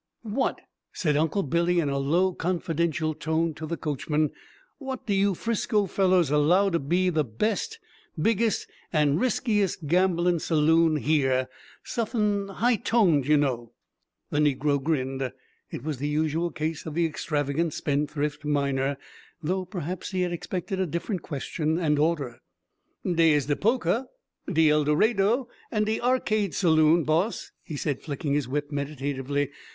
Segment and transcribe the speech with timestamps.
[0.23, 0.59] "Wot,"
[0.91, 4.31] said Uncle Billy in a low confidential tone to the coachman,
[4.79, 7.77] "wot do you 'Frisco fellers allow to be the best,
[8.19, 11.47] biggest, and riskiest gamblin' saloon here?
[11.83, 13.73] Suthin' high toned, you know?"
[14.31, 15.31] The negro grinned.
[15.69, 18.97] It was the usual case of the extravagant spendthrift miner,
[19.43, 22.39] though perhaps he had expected a different question and order.
[23.05, 24.05] "Dey is de 'Polka,'
[24.51, 29.51] de 'El Dorado,' and de 'Arcade' saloon, boss," he said, flicking his whip meditatively.